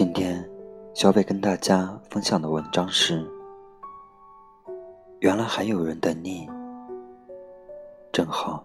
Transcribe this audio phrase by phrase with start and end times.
[0.00, 0.42] 今天，
[0.94, 3.22] 小北跟大家分享的文章是：
[5.18, 6.48] 原来还有人等你，
[8.10, 8.64] 真好。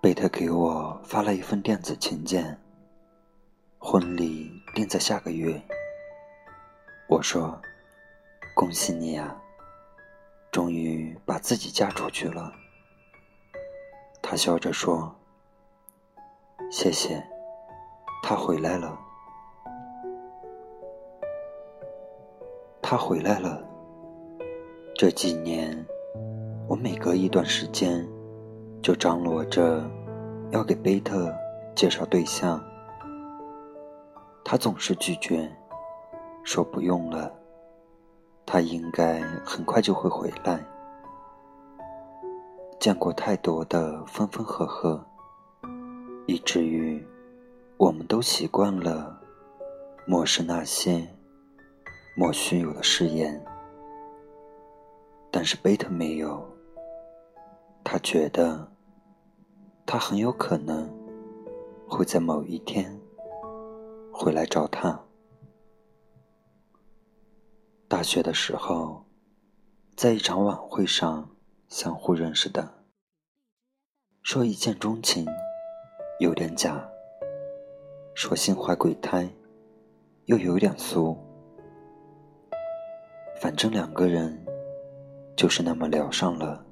[0.00, 2.58] 贝特给我发了一份电子请柬，
[3.78, 5.60] 婚礼定在下个月。
[7.06, 7.60] 我说
[8.56, 9.36] ：“恭喜你啊，
[10.50, 12.50] 终于把自己嫁出去了。”
[14.22, 15.14] 他笑着说。
[16.68, 17.22] 谢谢，
[18.22, 18.98] 他回来了。
[22.82, 23.62] 他回来了。
[24.94, 25.86] 这几年，
[26.68, 28.06] 我每隔一段时间，
[28.82, 29.82] 就张罗着
[30.50, 31.32] 要给贝特
[31.74, 32.62] 介绍对象。
[34.44, 35.50] 他总是拒绝，
[36.42, 37.32] 说不用了。
[38.44, 40.60] 他应该很快就会回来。
[42.80, 45.04] 见过太多的分分合合。
[46.26, 47.04] 以至于，
[47.76, 49.20] 我们都习惯了
[50.06, 51.08] 漠视那些
[52.16, 53.44] 莫须有的誓言。
[55.30, 56.44] 但是贝特没有，
[57.82, 58.70] 他觉得
[59.86, 60.88] 他很有可能
[61.88, 63.00] 会在某一天
[64.12, 65.00] 回来找他。
[67.88, 69.04] 大学的时候，
[69.96, 71.30] 在一场晚会上
[71.68, 72.84] 相互认识的，
[74.22, 75.26] 说一见钟情。
[76.20, 76.86] 有点假，
[78.14, 79.26] 说心怀鬼胎，
[80.26, 81.16] 又有点俗。
[83.40, 84.38] 反正两个人
[85.34, 86.62] 就是那么聊上了。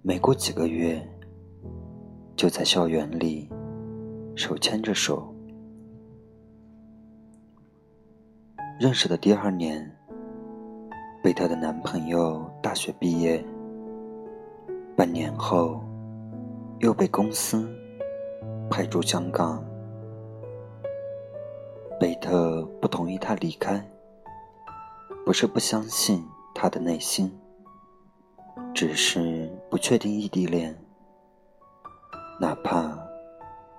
[0.00, 1.04] 没过几个月，
[2.36, 3.50] 就在校园里
[4.36, 5.34] 手牵着手。
[8.78, 9.92] 认识的第二年，
[11.20, 13.44] 被她的男朋友大学毕业，
[14.96, 15.82] 半年后
[16.78, 17.68] 又被公司。
[18.70, 19.64] 派驻香港，
[22.00, 23.88] 贝特不同意他离开，
[25.24, 27.32] 不是不相信他的内心，
[28.74, 30.76] 只是不确定异地恋，
[32.40, 32.98] 哪怕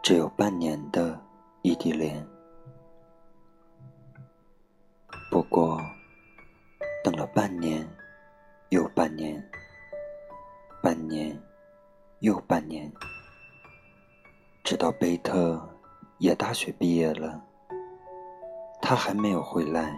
[0.02, 1.20] 只有半年的
[1.62, 2.26] 异地恋。
[5.30, 5.82] 不过，
[7.04, 7.86] 等了半年，
[8.70, 9.44] 又半年，
[10.82, 11.38] 半年，
[12.20, 12.90] 又半年。
[14.66, 15.62] 直到贝特
[16.18, 17.40] 也大学毕业了，
[18.82, 19.96] 他还没有回来。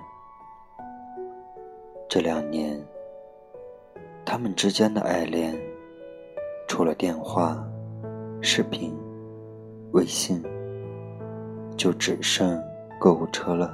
[2.10, 2.78] 这两年，
[4.26, 5.58] 他们之间的爱恋，
[6.68, 7.66] 除了电话、
[8.42, 8.94] 视频、
[9.94, 10.44] 微信，
[11.78, 12.62] 就只剩
[13.00, 13.74] 购物车了。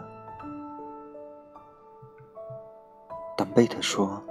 [3.35, 4.21] 当贝特说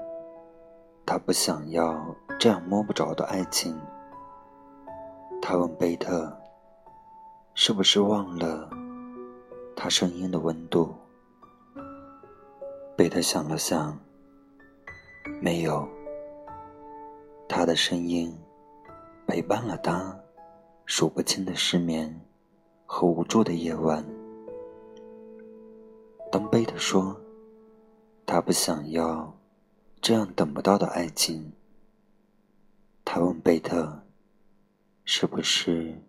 [1.05, 2.01] 他不想要
[2.39, 3.77] 这样摸不着的爱情，
[5.41, 6.33] 他问贝特。
[7.65, 8.69] 是不是忘了
[9.77, 10.93] 他声音的温度？
[12.97, 13.97] 贝特想了想，
[15.41, 15.89] 没有。
[17.49, 18.37] 他的声音
[19.29, 20.13] 陪伴了他
[20.87, 22.13] 数不清的失眠
[22.85, 24.05] 和无助的夜晚。
[26.33, 27.17] 当贝特说
[28.27, 29.33] 他不想要
[30.01, 31.53] 这样等不到的爱情，
[33.05, 34.03] 他问贝特
[35.07, 36.03] ：“是不是？”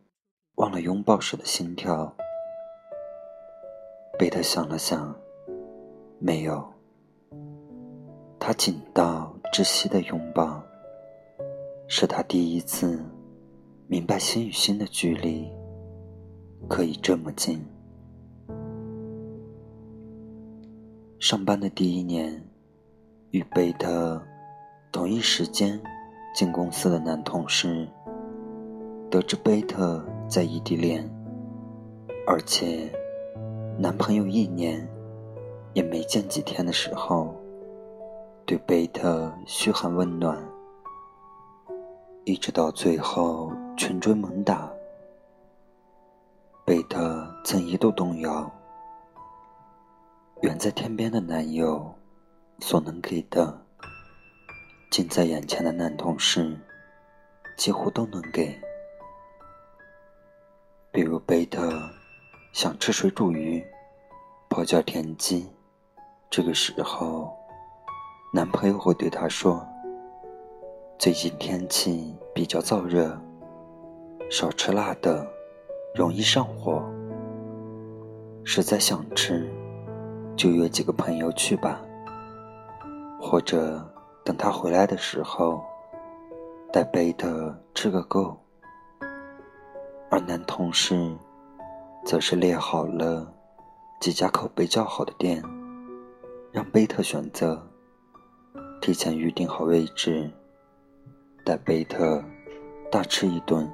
[0.55, 2.15] 忘了拥抱时的心跳。
[4.19, 5.15] 贝特想了想，
[6.19, 6.63] 没有。
[8.39, 10.63] 他紧到窒息的拥抱，
[11.87, 13.03] 是他第一次
[13.87, 15.49] 明白心与心的距离
[16.69, 17.59] 可以这么近。
[21.19, 22.47] 上班的第一年，
[23.31, 24.21] 与贝特
[24.91, 25.81] 同一时间
[26.35, 27.87] 进公司的男同事。
[29.09, 31.07] 得知贝特在异地恋，
[32.25, 32.91] 而且
[33.77, 34.89] 男朋友一年
[35.73, 37.35] 也没见几天的时候，
[38.43, 40.43] 对贝特嘘寒问暖，
[42.23, 44.73] 一直到最后穷追猛打，
[46.65, 48.51] 贝特曾一度动摇，
[50.41, 51.93] 远在天边的男友
[52.57, 53.55] 所能给的，
[54.89, 56.59] 近在眼前的男同事
[57.55, 58.59] 几乎都能给。
[60.93, 61.89] 比如贝特
[62.51, 63.65] 想吃水煮鱼，
[64.47, 65.49] 破叫田鸡。
[66.29, 67.35] 这个时候，
[68.31, 69.65] 男朋友会对她说
[70.99, 73.19] ：“最近天气比较燥热，
[74.29, 75.27] 少吃辣的，
[75.95, 76.79] 容易上火。
[78.43, 79.51] 实在想吃，
[80.37, 81.81] 就约几个朋友去吧。
[83.19, 83.83] 或者
[84.23, 85.59] 等他回来的时候，
[86.71, 88.37] 带贝特吃个够。”
[90.13, 91.11] 而男同事
[92.05, 93.33] 则是列好了
[93.99, 95.43] 几家口碑较好的店。
[96.51, 97.59] 让贝特选择，
[98.79, 100.29] 提前预定好位置，
[101.43, 102.23] 带贝特
[102.91, 103.67] 大吃一顿。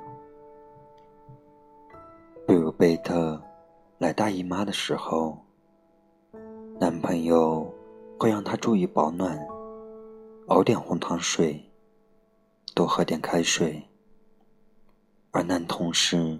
[2.48, 3.38] 比如贝特
[3.98, 5.38] 来大姨妈的时候，
[6.80, 7.70] 男朋友
[8.18, 9.38] 会让她注意保暖，
[10.48, 11.70] 熬点红糖水，
[12.74, 13.89] 多喝点开水。
[15.32, 16.40] 而男同事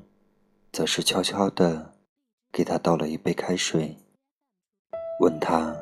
[0.72, 1.94] 则是悄悄的
[2.52, 3.96] 给她倒了一杯开水，
[5.20, 5.76] 问她。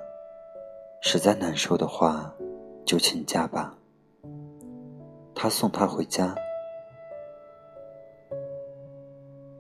[1.02, 2.34] 实在难受的话，
[2.84, 3.78] 就请假吧。
[5.34, 6.36] 他送她回家。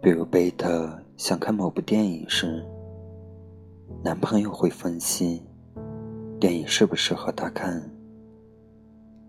[0.01, 2.65] 比如贝特想看某部电影时，
[4.03, 5.45] 男朋友会分析
[6.39, 7.81] 电影适不适合他看，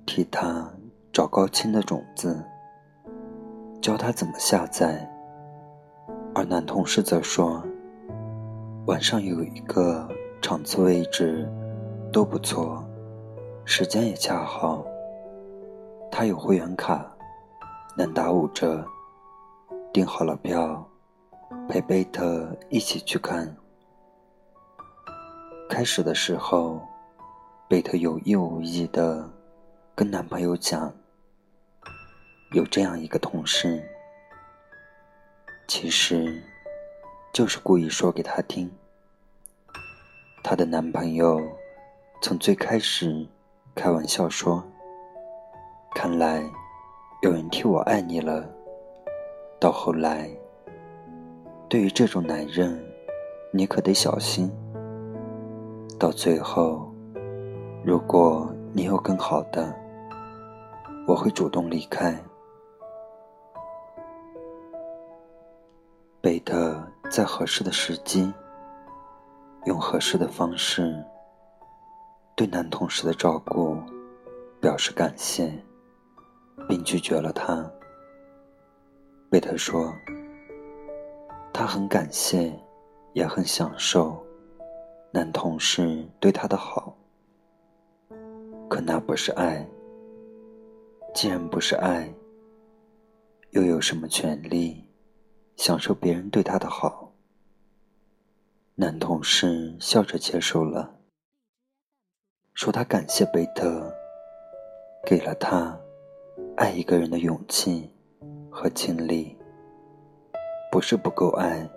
[0.07, 0.73] 替他
[1.13, 2.43] 找高清的种子，
[3.81, 5.09] 教他怎么下载。
[6.35, 7.63] 而男同事则说，
[8.87, 10.09] 晚上有一个
[10.41, 11.49] 场次位置。
[12.11, 12.83] 都不错，
[13.67, 14.83] 时间也恰好。
[16.11, 17.07] 他有会员卡，
[17.99, 18.83] 能打五折。
[19.93, 20.89] 订好了票，
[21.69, 23.55] 陪贝特一起去看。
[25.69, 26.81] 开始的时候，
[27.69, 29.29] 贝特有意无意的
[29.95, 30.91] 跟男朋友讲，
[32.53, 33.83] 有这样一个同事，
[35.67, 36.43] 其实
[37.33, 38.71] 就是故意说给他听。
[40.43, 41.41] 她的男朋友。
[42.21, 43.25] 从最开始
[43.77, 44.61] 开玩笑说
[45.95, 46.43] ：“看来
[47.23, 48.45] 有人替我爱你了。”
[49.61, 50.29] 到后来，
[51.69, 52.85] 对于这种男人，
[53.53, 54.51] 你可得小心。
[55.97, 56.93] 到最后，
[57.85, 59.73] 如果你有更好的，
[61.07, 62.21] 我会主动离开。
[66.21, 66.77] 贝特
[67.09, 68.33] 在合适的时机，
[69.67, 70.93] 用合适的方式。
[72.35, 73.77] 对男同事的照顾
[74.61, 75.53] 表示感谢，
[76.69, 77.71] 并拒绝了他。
[79.31, 79.95] 贝特说
[81.55, 82.53] ：“他很感谢，
[83.13, 84.21] 也很享受
[85.13, 86.97] 男同事对他的好。
[88.69, 89.65] 可那不是爱。
[91.15, 92.13] 既然不是爱，
[93.51, 94.88] 又有什么权利
[95.59, 97.13] 享受别人对他的好？”
[98.77, 100.95] 男同事笑着接受了。
[102.55, 103.93] 说他感谢贝特，
[105.05, 105.79] 给了他
[106.57, 107.91] 爱一个人的勇气
[108.51, 109.37] 和精力。
[110.71, 111.69] 不是不够爱，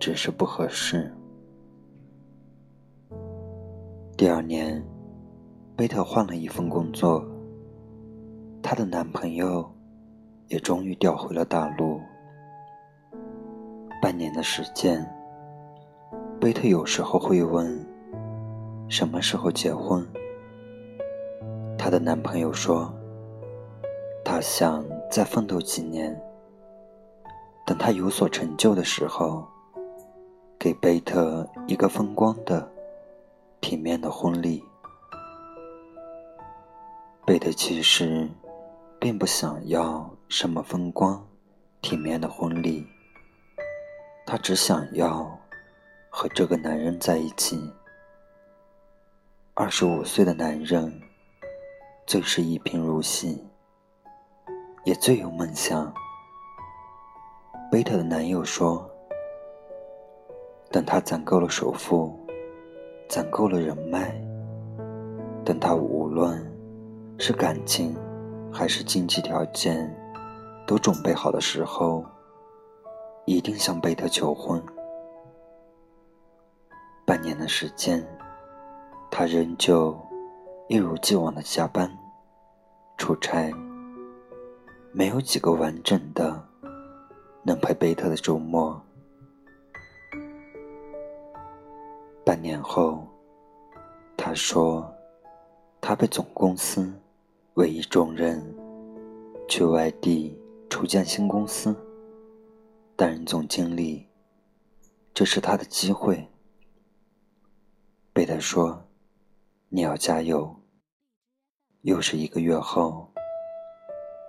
[0.00, 1.12] 只是不合适。
[4.16, 4.82] 第二年，
[5.76, 7.24] 贝特换了一份工作，
[8.62, 9.70] 她的男朋友
[10.48, 12.00] 也终于调回了大陆。
[14.14, 15.04] 半年的时间，
[16.40, 17.84] 贝特有时候会问。
[18.88, 20.06] 什么时候结婚？
[21.76, 22.94] 她的男朋友说
[24.24, 26.16] ：“他想再奋斗几年，
[27.66, 29.44] 等他有所成就的时候，
[30.60, 32.70] 给贝特一个风光的、
[33.60, 34.62] 体面的婚礼。”
[37.26, 38.28] 贝特其实
[39.00, 41.20] 并不想要什么风光、
[41.82, 42.86] 体面的婚礼，
[44.26, 45.38] 她只想要
[46.08, 47.72] 和这个男人在一起。
[49.52, 51.00] 二十五岁的男人，
[52.06, 53.46] 最是一贫如洗，
[54.84, 55.92] 也最有梦想。
[57.70, 58.88] 贝特的男友说
[60.72, 62.18] ：“等他攒够了首付，
[63.08, 64.14] 攒够了人脉，
[65.44, 66.44] 等他无论
[67.18, 67.96] 是感情
[68.52, 69.94] 还是经济条件
[70.66, 72.04] 都准备好的时候，
[73.24, 74.62] 一定向贝特求婚。”
[77.06, 78.06] 半年的时间。
[79.16, 79.96] 他仍旧
[80.66, 81.88] 一如既往的加班、
[82.98, 83.54] 出差，
[84.90, 86.44] 没有几个完整的
[87.44, 88.82] 能陪贝特的周末。
[92.24, 93.06] 半年后，
[94.16, 94.92] 他说
[95.80, 96.92] 他被总公司
[97.54, 98.44] 委以重任，
[99.46, 100.36] 去外地
[100.68, 101.72] 筹建新公司，
[102.96, 104.06] 担任总经理，
[105.12, 106.28] 这是他的机会。
[108.12, 108.84] 贝特说
[109.68, 110.54] ：“你要加油。”
[111.82, 113.12] 又是一个月后，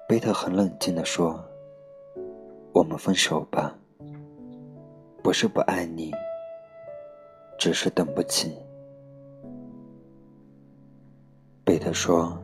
[0.09, 1.39] 贝特很冷静地说
[2.73, 3.77] ：“我们分手吧。
[5.21, 6.11] 不是不爱你，
[7.59, 8.51] 只是等不起。”
[11.63, 12.35] 贝特说：“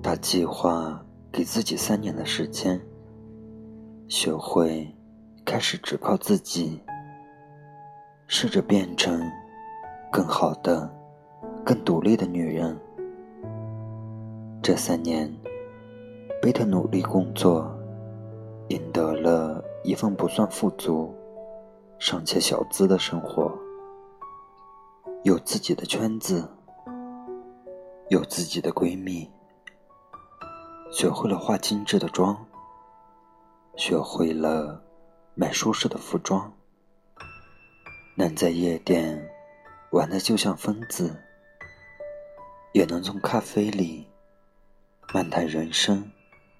[0.00, 2.80] 他计划给自己三年的时间，
[4.08, 4.93] 学会
[5.44, 6.82] 开始只靠自己，
[8.26, 9.20] 试着变成。”
[10.12, 10.88] 更好的、
[11.64, 12.78] 更独立的女人。
[14.62, 15.28] 这三年，
[16.40, 17.68] 贝特努力工作，
[18.68, 21.12] 赢得了一份不算富足、
[21.98, 23.52] 尚且小资的生活。
[25.24, 26.48] 有自己的圈子，
[28.08, 29.28] 有自己的闺蜜，
[30.92, 32.36] 学会了化精致的妆，
[33.74, 34.80] 学会了
[35.36, 36.52] 买舒适的服装，
[38.16, 39.30] 能在夜店。
[39.90, 41.14] 玩的就像疯子，
[42.72, 44.08] 也能从咖啡里
[45.12, 46.10] 漫谈人生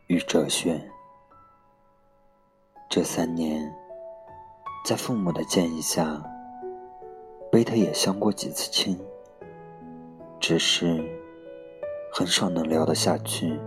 [0.06, 0.80] 与哲学。
[2.88, 3.74] 这三年，
[4.84, 6.22] 在父母的建议下，
[7.50, 8.96] 贝特也相过几次亲，
[10.38, 11.04] 只是
[12.12, 13.58] 很少能聊得下去。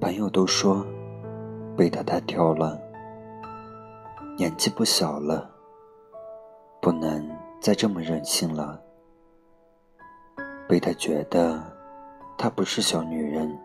[0.00, 0.86] 朋友都说
[1.76, 2.80] 贝特太挑了，
[4.42, 5.48] 年纪不小了，
[6.80, 7.30] 不能。
[7.60, 8.82] 再这么任性了，
[10.68, 11.62] 贝特觉得
[12.36, 13.56] 她不是小女人，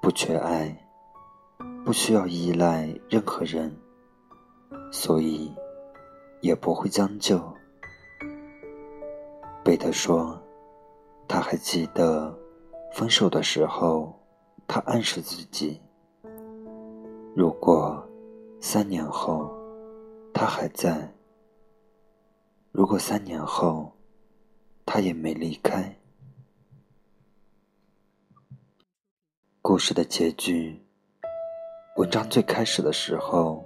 [0.00, 0.76] 不缺爱，
[1.84, 3.72] 不需要依赖任何人，
[4.90, 5.54] 所以
[6.40, 7.40] 也不会将就。
[9.62, 10.36] 贝特说，
[11.28, 12.36] 他还记得
[12.92, 14.12] 分手的时候，
[14.66, 15.80] 他暗示自己，
[17.36, 18.04] 如果
[18.64, 19.52] 三年后
[20.32, 21.12] 他还在。
[22.70, 23.92] 如果三年后，
[24.86, 25.98] 他也没离开，
[29.60, 30.80] 故事的结局，
[31.96, 33.64] 文章最开始的时候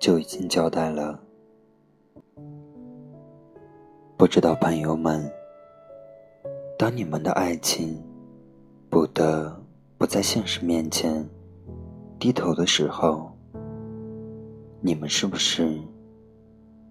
[0.00, 1.22] 就已经交代了。
[4.16, 5.32] 不知道朋友们，
[6.76, 8.04] 当你们的爱情
[8.90, 9.64] 不得
[9.96, 11.24] 不在现实面前
[12.18, 13.31] 低头的时候，
[14.84, 15.80] 你们是不是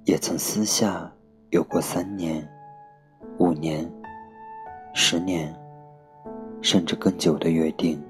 [0.06, 1.12] 也曾私下？
[1.50, 2.50] 有过三年、
[3.38, 3.86] 五年、
[4.94, 5.54] 十年，
[6.62, 8.02] 甚至更久的约定，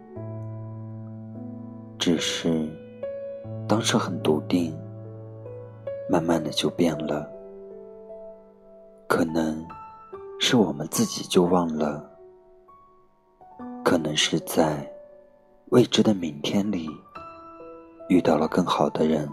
[1.98, 2.70] 只是
[3.68, 4.72] 当时很笃定，
[6.08, 7.28] 慢慢的就变了。
[9.08, 9.66] 可能
[10.40, 12.08] 是我们自己就忘了，
[13.84, 14.88] 可能是在
[15.70, 16.88] 未知的明天里
[18.10, 19.28] 遇到了更好的人，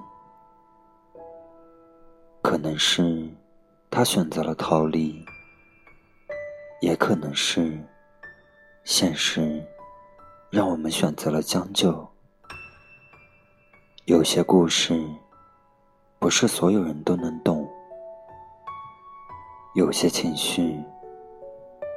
[2.49, 3.28] 可能是。
[3.90, 5.23] 他选择了逃离，
[6.81, 7.78] 也可能是
[8.85, 9.62] 现实
[10.50, 12.07] 让我们选择了将就。
[14.07, 14.99] 有些故事
[16.19, 17.69] 不是所有人都能懂，
[19.75, 20.78] 有些情绪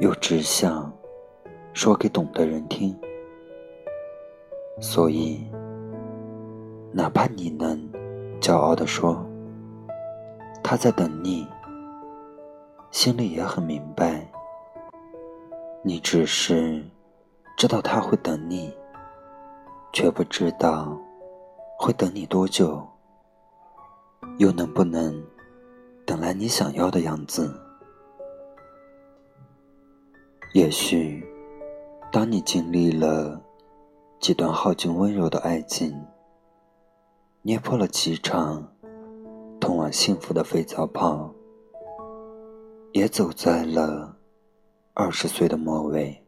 [0.01, 0.91] 又只想
[1.74, 2.93] 说给懂的人听。
[4.81, 5.46] 所以，
[6.91, 7.89] 哪怕你能
[8.41, 9.25] 骄傲地说
[10.63, 11.48] 他在等你。
[12.91, 14.30] 心里也很明白，
[15.82, 16.84] 你只是
[17.58, 18.74] 知道他会等你，
[19.94, 21.00] 却不知道
[21.80, 22.86] 会等你多久，
[24.39, 25.24] 又能不能
[26.06, 27.58] 等来你想要的样子。
[30.53, 31.25] 也许，
[32.12, 33.41] 当你经历了
[34.20, 36.06] 几段耗尽温柔的爱情，
[37.41, 38.68] 捏破了几场
[39.62, 41.34] 通往幸福的肥皂泡。
[42.94, 44.18] 也走在了
[44.94, 46.22] 二十岁的末尾，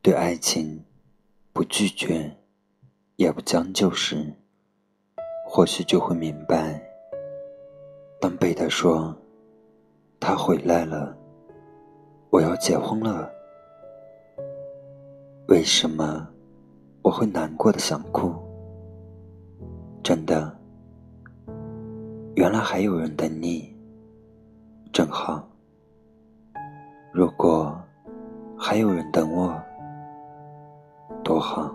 [0.00, 0.82] 对爱情
[1.52, 2.34] 不拒绝
[3.16, 4.34] 也不将就时，
[5.46, 6.82] 或许就会明白。
[8.18, 9.14] 当贝特说
[10.18, 11.14] 他回来了，
[12.30, 13.30] 我要结婚了，
[15.48, 16.26] 为什么
[17.02, 18.32] 我会难过的想哭？
[20.02, 20.58] 真的，
[22.34, 23.70] 原来还有人等你。
[24.92, 25.48] 正好，
[27.12, 27.78] 如果
[28.58, 29.58] 还有人等我，
[31.24, 31.74] 多好。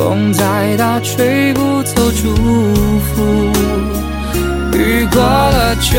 [0.00, 3.52] 风再大吹不走祝福。
[4.72, 5.98] 雨过了就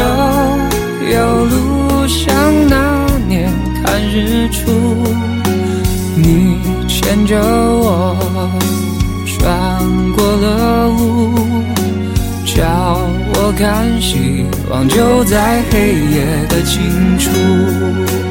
[1.14, 2.36] 有路，像
[2.68, 3.54] 那年
[3.84, 4.72] 看日出，
[6.16, 8.18] 你牵着我
[9.28, 11.36] 穿过了雾，
[12.44, 12.98] 叫
[13.36, 18.31] 我看希望就在黑夜的尽处。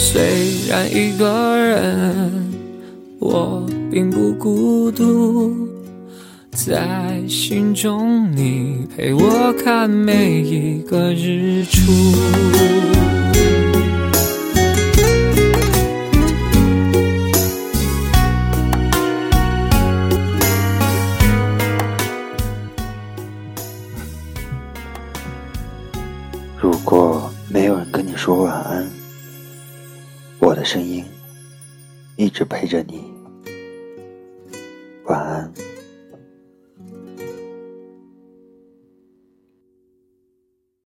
[0.00, 0.22] 虽
[0.68, 2.52] 然一个人，
[3.18, 5.52] 我并不孤独，
[6.52, 11.92] 在心中你陪我看每一个日出。